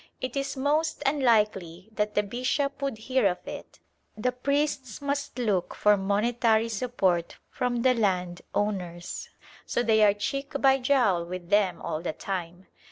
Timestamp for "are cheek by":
10.03-10.79